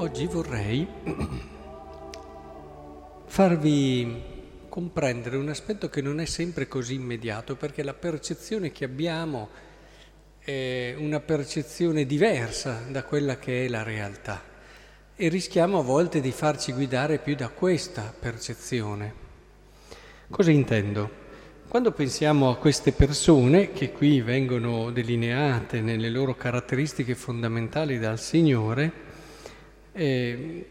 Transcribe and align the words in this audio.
Oggi 0.00 0.26
vorrei 0.26 0.86
farvi 3.26 4.22
comprendere 4.68 5.36
un 5.36 5.48
aspetto 5.48 5.88
che 5.88 6.00
non 6.00 6.20
è 6.20 6.24
sempre 6.24 6.68
così 6.68 6.94
immediato, 6.94 7.56
perché 7.56 7.82
la 7.82 7.94
percezione 7.94 8.70
che 8.70 8.84
abbiamo 8.84 9.48
è 10.38 10.94
una 10.96 11.18
percezione 11.18 12.06
diversa 12.06 12.84
da 12.88 13.02
quella 13.02 13.38
che 13.38 13.64
è 13.64 13.68
la 13.68 13.82
realtà 13.82 14.40
e 15.16 15.26
rischiamo 15.26 15.80
a 15.80 15.82
volte 15.82 16.20
di 16.20 16.30
farci 16.30 16.72
guidare 16.72 17.18
più 17.18 17.34
da 17.34 17.48
questa 17.48 18.14
percezione. 18.16 19.12
Cosa 20.30 20.52
intendo? 20.52 21.10
Quando 21.66 21.90
pensiamo 21.90 22.50
a 22.50 22.56
queste 22.56 22.92
persone 22.92 23.72
che 23.72 23.90
qui 23.90 24.20
vengono 24.20 24.92
delineate 24.92 25.80
nelle 25.80 26.08
loro 26.08 26.36
caratteristiche 26.36 27.16
fondamentali 27.16 27.98
dal 27.98 28.20
Signore, 28.20 29.07
eh, 29.98 30.66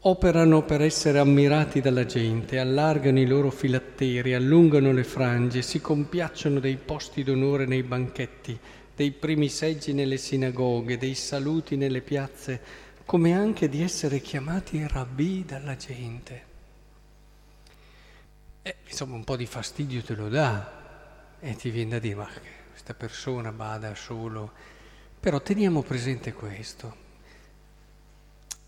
operano 0.00 0.62
per 0.64 0.82
essere 0.82 1.18
ammirati 1.18 1.80
dalla 1.80 2.04
gente, 2.04 2.58
allargano 2.58 3.18
i 3.18 3.26
loro 3.26 3.50
filatteri, 3.50 4.34
allungano 4.34 4.92
le 4.92 5.04
frange, 5.04 5.62
si 5.62 5.80
compiacciono 5.80 6.60
dei 6.60 6.76
posti 6.76 7.24
d'onore 7.24 7.64
nei 7.64 7.82
banchetti, 7.82 8.58
dei 8.94 9.12
primi 9.12 9.48
seggi 9.48 9.94
nelle 9.94 10.18
sinagoghe, 10.18 10.98
dei 10.98 11.14
saluti 11.14 11.76
nelle 11.76 12.02
piazze, 12.02 12.60
come 13.06 13.32
anche 13.32 13.68
di 13.70 13.82
essere 13.82 14.20
chiamati 14.20 14.86
rabbì 14.86 15.44
dalla 15.46 15.76
gente. 15.76 16.48
Eh, 18.62 18.76
insomma, 18.86 19.14
un 19.14 19.24
po' 19.24 19.36
di 19.36 19.46
fastidio 19.46 20.02
te 20.02 20.14
lo 20.14 20.28
dà 20.28 21.38
e 21.40 21.56
ti 21.56 21.70
viene 21.70 21.92
da 21.92 21.98
dire, 21.98 22.14
ma 22.14 22.28
questa 22.68 22.92
persona 22.92 23.52
bada 23.52 23.94
solo. 23.94 24.52
Però 25.18 25.40
teniamo 25.40 25.82
presente 25.82 26.34
questo 26.34 27.08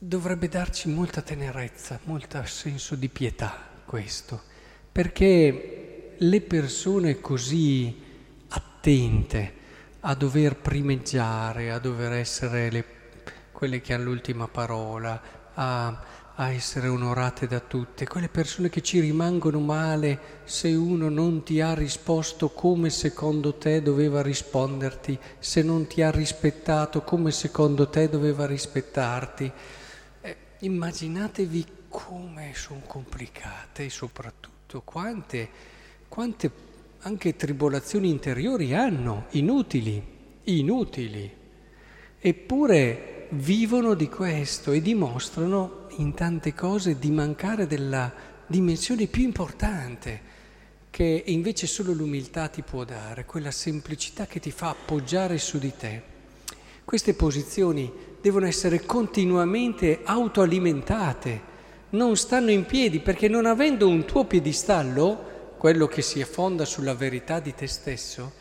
dovrebbe 0.04 0.48
darci 0.48 0.88
molta 0.88 1.22
tenerezza, 1.22 2.00
molto 2.04 2.42
senso 2.44 2.96
di 2.96 3.08
pietà 3.08 3.56
questo, 3.84 4.42
perché 4.90 6.16
le 6.18 6.40
persone 6.40 7.20
così 7.20 8.02
attente 8.48 9.60
a 10.00 10.14
dover 10.16 10.56
primeggiare, 10.56 11.70
a 11.70 11.78
dover 11.78 12.14
essere 12.14 12.68
le, 12.72 12.84
quelle 13.52 13.80
che 13.80 13.94
hanno 13.94 14.06
l'ultima 14.06 14.48
parola, 14.48 15.22
a, 15.54 16.04
a 16.34 16.50
essere 16.50 16.88
onorate 16.88 17.46
da 17.46 17.60
tutte, 17.60 18.08
quelle 18.08 18.28
persone 18.28 18.70
che 18.70 18.82
ci 18.82 18.98
rimangono 18.98 19.60
male 19.60 20.40
se 20.42 20.74
uno 20.74 21.10
non 21.10 21.44
ti 21.44 21.60
ha 21.60 21.74
risposto 21.74 22.48
come 22.48 22.90
secondo 22.90 23.54
te 23.54 23.80
doveva 23.80 24.20
risponderti, 24.20 25.16
se 25.38 25.62
non 25.62 25.86
ti 25.86 26.02
ha 26.02 26.10
rispettato 26.10 27.02
come 27.02 27.30
secondo 27.30 27.88
te 27.88 28.08
doveva 28.08 28.46
rispettarti 28.46 29.52
Immaginatevi 30.64 31.66
come 31.88 32.52
sono 32.54 32.82
complicate 32.86 33.86
e 33.86 33.90
soprattutto 33.90 34.80
quante, 34.82 35.48
quante 36.06 36.50
anche 37.00 37.34
tribolazioni 37.34 38.08
interiori 38.08 38.72
hanno, 38.72 39.26
inutili, 39.30 40.00
inutili. 40.44 41.36
Eppure 42.16 43.26
vivono 43.30 43.94
di 43.94 44.08
questo 44.08 44.70
e 44.70 44.80
dimostrano 44.80 45.88
in 45.96 46.14
tante 46.14 46.54
cose 46.54 46.96
di 46.96 47.10
mancare 47.10 47.66
della 47.66 48.12
dimensione 48.46 49.06
più 49.06 49.24
importante 49.24 50.30
che 50.90 51.24
invece 51.26 51.66
solo 51.66 51.92
l'umiltà 51.92 52.46
ti 52.46 52.62
può 52.62 52.84
dare, 52.84 53.24
quella 53.24 53.50
semplicità 53.50 54.26
che 54.26 54.38
ti 54.38 54.52
fa 54.52 54.68
appoggiare 54.68 55.38
su 55.38 55.58
di 55.58 55.74
te. 55.76 56.11
Queste 56.84 57.14
posizioni 57.14 57.90
devono 58.20 58.46
essere 58.46 58.84
continuamente 58.84 60.00
autoalimentate, 60.04 61.50
non 61.90 62.16
stanno 62.16 62.50
in 62.50 62.64
piedi 62.64 63.00
perché 63.00 63.28
non 63.28 63.46
avendo 63.46 63.88
un 63.88 64.04
tuo 64.04 64.24
piedistallo, 64.24 65.30
quello 65.58 65.86
che 65.86 66.02
si 66.02 66.20
affonda 66.20 66.64
sulla 66.64 66.94
verità 66.94 67.40
di 67.40 67.54
te 67.54 67.66
stesso, 67.66 68.32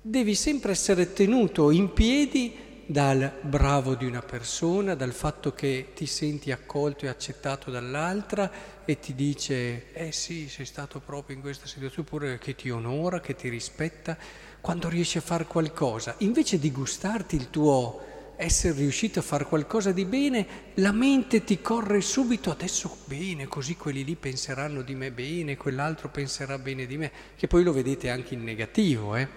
devi 0.00 0.34
sempre 0.34 0.72
essere 0.72 1.12
tenuto 1.12 1.70
in 1.70 1.92
piedi 1.92 2.54
dal 2.90 3.32
bravo 3.42 3.94
di 3.94 4.04
una 4.04 4.20
persona, 4.20 4.96
dal 4.96 5.12
fatto 5.12 5.52
che 5.52 5.92
ti 5.94 6.06
senti 6.06 6.50
accolto 6.50 7.04
e 7.04 7.08
accettato 7.08 7.70
dall'altra 7.70 8.50
e 8.84 8.98
ti 8.98 9.14
dice, 9.14 9.92
eh 9.92 10.10
sì, 10.10 10.48
sei 10.48 10.66
stato 10.66 10.98
proprio 10.98 11.36
in 11.36 11.40
questa 11.40 11.68
situazione, 11.68 12.08
oppure 12.08 12.38
che 12.38 12.56
ti 12.56 12.68
onora, 12.68 13.20
che 13.20 13.36
ti 13.36 13.48
rispetta, 13.48 14.18
quando 14.60 14.88
riesci 14.88 15.18
a 15.18 15.20
fare 15.20 15.44
qualcosa, 15.44 16.16
invece 16.18 16.58
di 16.58 16.72
gustarti 16.72 17.36
il 17.36 17.48
tuo 17.48 18.08
essere 18.34 18.74
riuscito 18.74 19.20
a 19.20 19.22
fare 19.22 19.44
qualcosa 19.44 19.92
di 19.92 20.04
bene, 20.04 20.46
la 20.74 20.90
mente 20.90 21.44
ti 21.44 21.60
corre 21.60 22.00
subito 22.00 22.50
adesso 22.50 22.96
bene, 23.04 23.46
così 23.46 23.76
quelli 23.76 24.02
lì 24.02 24.16
penseranno 24.16 24.82
di 24.82 24.96
me 24.96 25.12
bene, 25.12 25.56
quell'altro 25.56 26.08
penserà 26.08 26.58
bene 26.58 26.86
di 26.86 26.96
me, 26.96 27.12
che 27.36 27.46
poi 27.46 27.62
lo 27.62 27.72
vedete 27.72 28.10
anche 28.10 28.34
in 28.34 28.42
negativo. 28.42 29.14
Eh? 29.14 29.28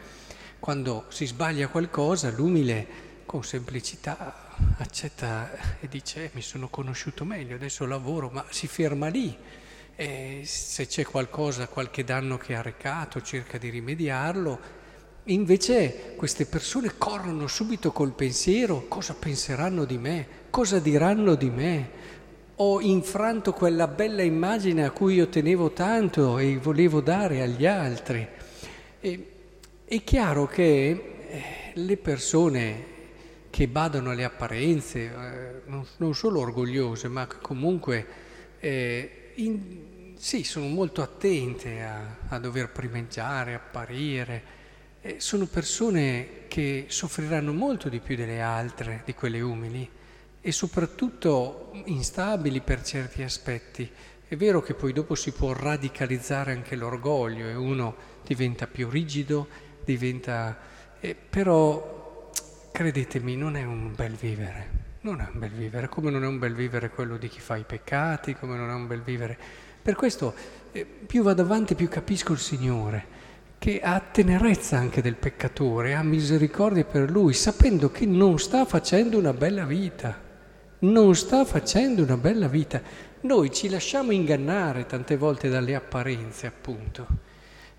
Quando 0.60 1.06
si 1.10 1.28
sbaglia 1.28 1.68
qualcosa, 1.68 2.32
l'umile 2.32 3.12
con 3.34 3.44
semplicità 3.44 4.52
accetta 4.78 5.80
e 5.80 5.88
dice 5.88 6.26
eh, 6.26 6.30
mi 6.34 6.44
sono 6.44 6.68
conosciuto 6.68 7.26
meglio, 7.26 7.56
adesso 7.56 7.84
lavoro, 7.88 8.30
ma 8.32 8.46
si 8.52 8.68
ferma 8.68 9.08
lì. 9.08 9.36
E 9.96 10.44
se 10.46 10.86
c'è 10.86 11.04
qualcosa, 11.04 11.68
qualche 11.68 12.04
danno 12.04 12.38
che 12.38 12.54
ha 12.54 12.62
recato, 12.62 13.24
cerca 13.24 13.58
di 13.58 13.70
rimediarlo 13.70 14.82
Invece 15.28 16.14
queste 16.16 16.46
persone 16.46 16.94
corrono 16.96 17.48
subito 17.48 17.92
col 17.92 18.12
pensiero, 18.12 18.86
cosa 18.88 19.16
penseranno 19.16 19.86
di 19.86 19.98
me, 19.98 20.28
cosa 20.52 20.78
diranno 20.78 21.34
di 21.34 21.50
me. 21.50 21.90
Ho 22.58 22.82
infranto 22.82 23.54
quella 23.54 23.88
bella 23.88 24.22
immagine 24.22 24.86
a 24.86 24.92
cui 24.92 25.16
io 25.16 25.30
tenevo 25.30 25.72
tanto 25.72 26.38
e 26.38 26.58
volevo 26.58 27.02
dare 27.02 27.42
agli 27.42 27.66
altri. 27.66 28.28
E, 29.00 29.28
è 29.86 30.04
chiaro 30.04 30.46
che 30.46 30.90
eh, 31.30 31.72
le 31.74 31.98
persone 31.98 32.92
che 33.54 33.68
badano 33.68 34.10
alle 34.10 34.24
apparenze, 34.24 35.00
eh, 35.00 35.62
non, 35.68 35.86
non, 35.98 36.16
solo 36.16 36.40
orgogliose, 36.40 37.08
ma 37.08 37.28
comunque 37.28 38.08
eh, 38.60 39.34
in, 39.36 40.16
sì, 40.18 40.44
sono 40.44 40.66
molto 40.66 41.04
attente 41.04 41.84
a, 41.84 42.18
a 42.30 42.40
dover 42.40 42.72
primeggiare, 42.72 43.54
apparire 43.54 44.62
eh, 45.02 45.20
sono 45.20 45.46
persone 45.46 46.48
che 46.48 46.86
soffriranno 46.88 47.54
molto 47.54 47.90
di 47.90 48.00
più 48.00 48.16
delle 48.16 48.42
altre, 48.42 49.04
di 49.06 49.14
quelle 49.14 49.40
umili, 49.40 49.88
e 50.42 50.52
soprattutto 50.52 51.74
instabili 51.86 52.60
per 52.62 52.82
certi 52.82 53.22
aspetti. 53.22 53.88
È 54.28 54.36
vero 54.36 54.64
che 54.64 54.74
poi 54.74 54.94
dopo 54.94 55.14
si 55.14 55.32
può 55.32 55.54
radicalizzare 55.54 56.54
anche 56.54 56.76
l'orgoglio 56.76 57.48
e 57.48 57.54
uno 57.54 57.96
diventa 58.26 58.66
più 58.66 58.90
rigido, 58.90 59.48
diventa... 59.86 60.58
Eh, 61.00 61.14
però 61.14 62.02
credetemi, 62.74 63.38
non 63.38 63.56
è 63.56 63.64
un 63.64 63.94
bel 63.96 64.14
vivere. 64.14 64.82
Non 65.02 65.22
è 65.22 65.28
un 65.32 65.40
bel 65.40 65.52
vivere, 65.52 65.88
come 65.88 66.10
non 66.10 66.24
è 66.24 66.28
un 66.28 66.40
bel 66.40 66.56
vivere 66.56 66.90
quello 66.90 67.18
di 67.18 67.28
chi 67.28 67.40
fa 67.40 67.56
i 67.56 67.64
peccati, 67.66 68.34
come 68.36 68.58
non 68.58 68.70
è 68.70 68.74
un 68.74 68.88
bel 68.88 69.02
vivere. 69.02 69.38
Per 69.82 69.96
questo 69.96 70.34
eh, 70.72 70.86
più 70.86 71.24
vado 71.24 71.44
avanti 71.44 71.76
più 71.76 71.88
capisco 71.88 72.34
il 72.34 72.40
Signore 72.40 73.22
che 73.60 73.80
ha 73.82 74.00
tenerezza 74.00 74.78
anche 74.78 75.02
del 75.02 75.16
peccatore, 75.16 75.94
ha 75.94 76.04
misericordia 76.04 76.84
per 76.84 77.10
lui, 77.10 77.34
sapendo 77.34 77.92
che 77.92 78.06
non 78.06 78.40
sta 78.40 78.66
facendo 78.66 79.18
una 79.18 79.34
bella 79.34 79.66
vita, 79.66 80.20
non 80.80 81.16
sta 81.16 81.46
facendo 81.46 82.04
una 82.04 82.18
bella 82.18 82.48
vita. 82.48 82.82
Noi 83.22 83.54
ci 83.54 83.70
lasciamo 83.70 84.12
ingannare 84.12 84.86
tante 84.86 85.16
volte 85.16 85.48
dalle 85.48 85.76
apparenze, 85.76 86.48
appunto, 86.48 87.08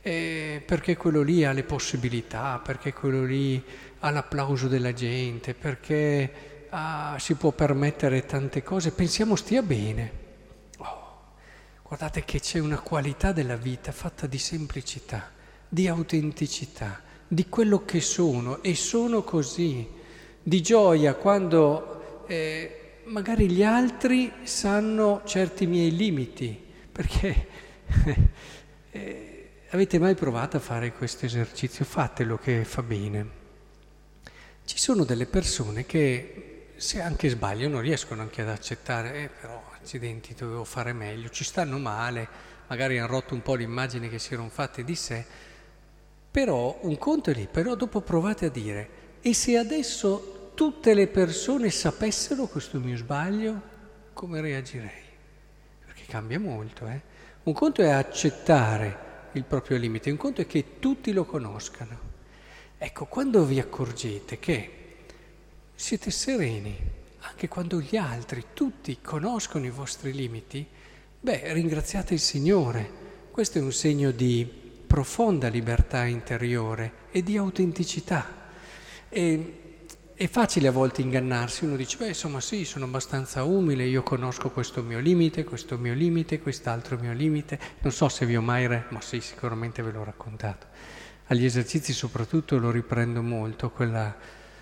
eh, 0.05 0.62
perché 0.65 0.97
quello 0.97 1.23
lì 1.23 1.45
ha 1.45 1.53
le 1.53 1.65
possibilità, 1.65 2.61
perché 2.62 2.93
quello 2.93 3.25
lì 3.25 3.61
ha 4.01 4.11
l'applauso 4.11 4.69
della 4.69 4.93
gente, 4.93 5.55
perché 5.55 6.67
ah, 6.69 7.17
si 7.19 7.35
può 7.35 7.53
permettere 7.53 8.27
tante 8.27 8.62
cose, 8.62 8.93
pensiamo 8.93 9.35
stia 9.35 9.62
bene. 9.62 10.12
Oh, 10.79 11.21
guardate 11.83 12.23
che 12.25 12.39
c'è 12.39 12.59
una 12.59 12.81
qualità 12.81 13.33
della 13.33 13.56
vita 13.56 13.93
fatta 13.93 14.27
di 14.27 14.39
semplicità 14.39 15.33
di 15.75 15.89
autenticità, 15.89 17.03
di 17.27 17.49
quello 17.49 17.85
che 17.85 18.00
sono 18.00 18.62
e 18.62 18.77
sono 18.77 19.25
così, 19.25 19.89
di 20.41 20.62
gioia 20.62 21.15
quando 21.15 22.25
eh, 22.29 23.00
magari 23.07 23.50
gli 23.50 23.65
altri 23.65 24.31
sanno 24.45 25.23
certi 25.25 25.67
miei 25.67 25.97
limiti, 25.97 26.57
perché 26.93 27.47
eh, 28.93 29.34
avete 29.75 29.99
mai 29.99 30.15
provato 30.15 30.56
a 30.56 30.61
fare 30.61 30.93
questo 30.93 31.26
esercizio? 31.26 31.85
Fatelo 31.85 32.38
che 32.38 32.65
fa 32.65 32.81
bene. 32.81 33.43
Ci 34.65 34.79
sono 34.79 35.03
delle 35.03 35.26
persone 35.26 35.85
che 35.85 36.69
se 36.76 37.00
anche 37.00 37.29
sbagliano 37.29 37.81
riescono 37.81 38.23
anche 38.23 38.43
ad 38.43 38.50
accettare, 38.50 39.15
eh, 39.25 39.29
però 39.29 39.61
accidenti 39.75 40.32
dovevo 40.32 40.62
fare 40.62 40.93
meglio, 40.93 41.29
ci 41.29 41.43
stanno 41.43 41.79
male, 41.79 42.29
magari 42.69 42.99
hanno 42.99 43.09
rotto 43.09 43.35
un 43.35 43.43
po' 43.43 43.55
l'immagine 43.55 44.09
che 44.09 44.21
si 44.21 44.35
erano 44.35 44.49
fatte 44.49 44.85
di 44.85 44.94
sé, 44.94 45.25
però 46.31 46.79
un 46.82 46.97
conto 46.97 47.31
è 47.31 47.35
lì, 47.35 47.49
però 47.50 47.75
dopo 47.75 48.00
provate 48.00 48.47
a 48.47 48.50
dire, 48.50 48.88
e 49.23 49.35
se 49.35 49.59
adesso 49.59 50.53
tutte 50.55 50.94
le 50.94 51.09
persone 51.09 51.69
sapessero 51.71 52.47
questo 52.47 52.79
mio 52.79 52.97
sbaglio? 52.97 53.73
come 54.12 54.41
reagirei? 54.41 55.03
Perché 55.85 56.05
cambia 56.06 56.38
molto, 56.38 56.87
eh? 56.87 57.00
Un 57.43 57.53
conto 57.53 57.82
è 57.82 57.91
accettare 57.91 59.04
il 59.35 59.45
proprio 59.45 59.77
limite, 59.77 60.11
un 60.11 60.17
conto 60.17 60.41
è 60.41 60.47
che 60.47 60.79
tutti 60.79 61.13
lo 61.13 61.25
conoscano. 61.25 62.13
Ecco, 62.79 63.07
quando 63.07 63.45
vi 63.45 63.59
accorgete 63.59 64.39
che 64.39 64.71
siete 65.75 66.11
sereni, 66.11 66.77
anche 67.21 67.49
quando 67.49 67.81
gli 67.81 67.97
altri, 67.97 68.45
tutti, 68.53 68.99
conoscono 69.01 69.65
i 69.65 69.71
vostri 69.71 70.13
limiti, 70.13 70.67
beh, 71.21 71.53
ringraziate 71.53 72.15
il 72.15 72.21
Signore. 72.21 73.03
Questo 73.31 73.59
è 73.59 73.63
un 73.63 73.73
segno 73.73 74.11
di 74.11 74.47
profonda 74.87 75.49
libertà 75.49 76.05
interiore 76.05 76.93
e 77.11 77.23
di 77.23 77.37
autenticità. 77.37 78.43
E 79.09 79.63
è 80.16 80.28
facile 80.28 80.69
a 80.69 80.70
volte 80.70 81.02
ingannarsi, 81.02 81.64
uno 81.64 81.75
dice, 81.75 81.96
beh 81.96 82.08
insomma 82.08 82.40
sì, 82.40 82.64
sono 82.64 82.84
abbastanza 82.84 83.43
umile, 83.43 83.82
io 83.84 84.05
conosco 84.05 84.50
questo 84.50 84.81
mio 84.81 85.00
limite, 85.00 85.43
questo 85.43 85.76
mio 85.76 85.93
limite, 85.93 86.38
quest'altro 86.38 86.96
mio 86.96 87.12
limite, 87.12 87.58
non 87.81 87.90
so 87.90 88.08
se 88.08 88.25
vi 88.25 88.37
ho 88.37 88.40
mai, 88.40 88.69
re... 88.69 88.87
ma 88.90 89.00
sì, 89.00 89.20
sicuramente 89.20 89.82
ve 89.82 89.90
l'ho 89.90 90.05
raccontato. 90.05 90.66
Agli 91.26 91.44
esercizi 91.44 91.93
soprattutto 91.93 92.56
lo 92.58 92.70
riprendo 92.70 93.22
molto, 93.22 93.70
quella 93.70 94.16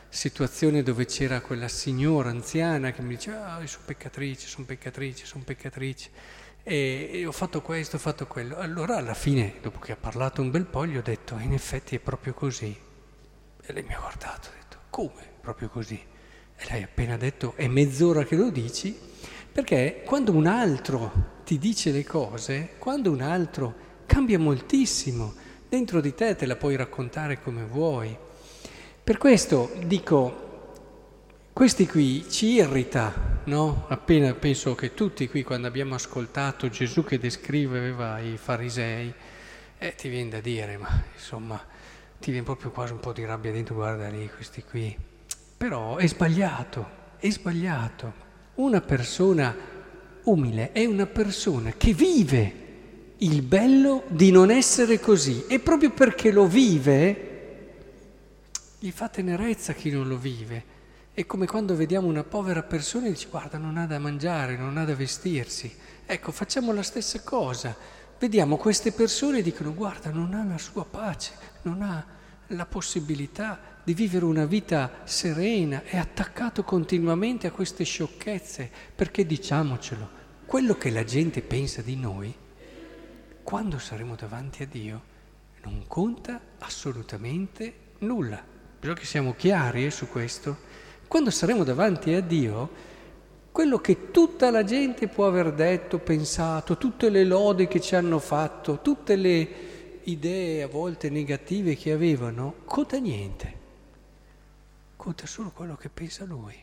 situazione 0.08 0.82
dove 0.82 1.04
c'era 1.04 1.42
quella 1.42 1.68
signora 1.68 2.30
anziana 2.30 2.90
che 2.92 3.02
mi 3.02 3.16
diceva, 3.16 3.56
ah, 3.56 3.66
sono 3.66 3.84
peccatrice, 3.84 4.46
sono 4.46 4.64
peccatrice, 4.64 5.26
sono 5.26 5.44
peccatrice, 5.44 6.10
e, 6.62 7.10
e 7.12 7.26
ho 7.26 7.32
fatto 7.32 7.60
questo, 7.60 7.96
ho 7.96 7.98
fatto 7.98 8.26
quello. 8.26 8.56
Allora 8.56 8.96
alla 8.96 9.14
fine, 9.14 9.56
dopo 9.60 9.80
che 9.80 9.92
ha 9.92 9.96
parlato 9.96 10.40
un 10.40 10.50
bel 10.50 10.64
po', 10.64 10.86
gli 10.86 10.96
ho 10.96 11.02
detto, 11.02 11.36
in 11.38 11.52
effetti 11.52 11.94
è 11.94 11.98
proprio 11.98 12.32
così. 12.32 12.74
E 13.60 13.72
lei 13.74 13.82
mi 13.82 13.92
ha 13.92 13.98
guardato, 13.98 14.48
ha 14.48 14.52
detto, 14.54 14.78
come? 14.88 15.31
Proprio 15.42 15.68
così. 15.68 16.00
E 16.56 16.80
ha 16.80 16.84
appena 16.84 17.16
detto, 17.16 17.54
è 17.56 17.66
mezz'ora 17.66 18.24
che 18.24 18.36
lo 18.36 18.48
dici, 18.50 18.96
perché 19.52 20.02
quando 20.06 20.32
un 20.32 20.46
altro 20.46 21.40
ti 21.44 21.58
dice 21.58 21.90
le 21.90 22.04
cose, 22.04 22.74
quando 22.78 23.10
un 23.10 23.20
altro 23.20 23.74
cambia 24.06 24.38
moltissimo, 24.38 25.34
dentro 25.68 26.00
di 26.00 26.14
te 26.14 26.36
te 26.36 26.46
la 26.46 26.56
puoi 26.56 26.76
raccontare 26.76 27.42
come 27.42 27.64
vuoi. 27.64 28.16
Per 29.02 29.18
questo 29.18 29.72
dico, 29.84 30.70
questi 31.52 31.86
qui 31.86 32.24
ci 32.30 32.52
irrita, 32.52 33.40
no? 33.44 33.86
Appena 33.88 34.32
penso 34.34 34.74
che 34.76 34.94
tutti 34.94 35.28
qui, 35.28 35.42
quando 35.42 35.66
abbiamo 35.66 35.96
ascoltato 35.96 36.68
Gesù 36.68 37.04
che 37.04 37.18
descriveva 37.18 38.20
i 38.20 38.36
farisei, 38.36 39.12
eh, 39.78 39.94
ti 39.96 40.08
viene 40.08 40.30
da 40.30 40.40
dire, 40.40 40.76
ma 40.76 41.02
insomma, 41.12 41.60
ti 42.20 42.30
viene 42.30 42.46
proprio 42.46 42.70
quasi 42.70 42.92
un 42.92 43.00
po' 43.00 43.12
di 43.12 43.24
rabbia 43.24 43.50
dentro, 43.50 43.74
guarda 43.74 44.08
lì, 44.08 44.30
questi 44.30 44.62
qui 44.62 45.10
però 45.62 45.94
è 45.94 46.08
sbagliato, 46.08 46.88
è 47.18 47.30
sbagliato. 47.30 48.12
Una 48.54 48.80
persona 48.80 49.54
umile 50.24 50.72
è 50.72 50.84
una 50.86 51.06
persona 51.06 51.70
che 51.76 51.92
vive 51.92 52.54
il 53.18 53.42
bello 53.42 54.02
di 54.08 54.32
non 54.32 54.50
essere 54.50 54.98
così 54.98 55.44
e 55.46 55.60
proprio 55.60 55.92
perché 55.92 56.32
lo 56.32 56.48
vive 56.48 57.28
gli 58.80 58.90
fa 58.90 59.08
tenerezza 59.08 59.72
chi 59.72 59.92
non 59.92 60.08
lo 60.08 60.16
vive. 60.16 60.64
È 61.12 61.24
come 61.26 61.46
quando 61.46 61.76
vediamo 61.76 62.08
una 62.08 62.24
povera 62.24 62.64
persona 62.64 63.06
e 63.06 63.10
dici 63.10 63.28
guarda 63.30 63.56
non 63.56 63.76
ha 63.76 63.86
da 63.86 64.00
mangiare, 64.00 64.56
non 64.56 64.76
ha 64.78 64.84
da 64.84 64.96
vestirsi. 64.96 65.72
Ecco, 66.04 66.32
facciamo 66.32 66.72
la 66.72 66.82
stessa 66.82 67.20
cosa. 67.20 67.72
Vediamo 68.18 68.56
queste 68.56 68.90
persone 68.90 69.38
e 69.38 69.42
dicono 69.42 69.72
guarda 69.72 70.10
non 70.10 70.34
ha 70.34 70.42
la 70.42 70.58
sua 70.58 70.84
pace, 70.84 71.30
non 71.62 71.82
ha 71.82 72.04
la 72.54 72.66
possibilità 72.66 73.58
di 73.84 73.94
vivere 73.94 74.24
una 74.24 74.44
vita 74.44 75.00
serena, 75.04 75.82
è 75.84 75.96
attaccato 75.96 76.62
continuamente 76.62 77.46
a 77.46 77.50
queste 77.50 77.84
sciocchezze, 77.84 78.70
perché 78.94 79.26
diciamocelo, 79.26 80.20
quello 80.46 80.74
che 80.74 80.90
la 80.90 81.04
gente 81.04 81.40
pensa 81.42 81.82
di 81.82 81.96
noi, 81.96 82.34
quando 83.42 83.78
saremo 83.78 84.14
davanti 84.14 84.62
a 84.62 84.66
Dio, 84.66 85.02
non 85.64 85.84
conta 85.86 86.40
assolutamente 86.58 87.74
nulla. 87.98 88.42
Bisogna 88.78 88.98
che 88.98 89.06
siamo 89.06 89.34
chiari 89.34 89.86
eh, 89.86 89.90
su 89.90 90.08
questo. 90.08 90.70
Quando 91.08 91.30
saremo 91.30 91.64
davanti 91.64 92.12
a 92.14 92.20
Dio, 92.20 92.70
quello 93.50 93.78
che 93.78 94.10
tutta 94.10 94.50
la 94.50 94.64
gente 94.64 95.08
può 95.08 95.26
aver 95.26 95.52
detto, 95.52 95.98
pensato, 95.98 96.78
tutte 96.78 97.10
le 97.10 97.24
lodi 97.24 97.66
che 97.66 97.80
ci 97.80 97.94
hanno 97.94 98.18
fatto, 98.18 98.80
tutte 98.80 99.16
le 99.16 99.48
idee 100.04 100.62
a 100.62 100.68
volte 100.68 101.10
negative 101.10 101.76
che 101.76 101.92
avevano, 101.92 102.56
conta 102.64 102.98
niente 102.98 103.60
conta 105.02 105.26
solo 105.26 105.50
quello 105.50 105.74
che 105.74 105.88
pensa 105.88 106.24
lui. 106.24 106.54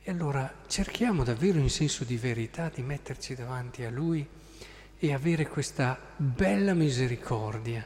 E 0.00 0.10
allora 0.12 0.62
cerchiamo 0.68 1.24
davvero 1.24 1.58
in 1.58 1.70
senso 1.70 2.04
di 2.04 2.16
verità 2.16 2.70
di 2.72 2.82
metterci 2.82 3.34
davanti 3.34 3.82
a 3.82 3.90
lui 3.90 4.24
e 4.96 5.12
avere 5.12 5.48
questa 5.48 5.98
bella 6.16 6.72
misericordia, 6.72 7.84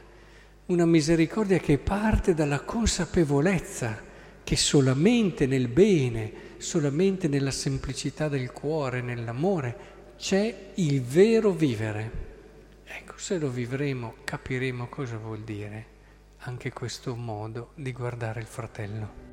una 0.67 0.85
misericordia 0.85 1.57
che 1.57 1.79
parte 1.79 2.35
dalla 2.35 2.59
consapevolezza 2.59 3.99
che 4.43 4.55
solamente 4.55 5.47
nel 5.47 5.69
bene, 5.69 6.31
solamente 6.57 7.27
nella 7.27 7.49
semplicità 7.49 8.27
del 8.27 8.51
cuore, 8.51 9.01
nell'amore, 9.01 9.75
c'è 10.19 10.73
il 10.75 11.01
vero 11.01 11.49
vivere. 11.49 12.30
Ecco, 12.93 13.17
se 13.17 13.39
lo 13.39 13.49
vivremo 13.49 14.15
capiremo 14.25 14.87
cosa 14.87 15.17
vuol 15.17 15.43
dire 15.43 15.99
anche 16.39 16.73
questo 16.73 17.15
modo 17.15 17.71
di 17.75 17.93
guardare 17.93 18.41
il 18.41 18.45
fratello. 18.45 19.30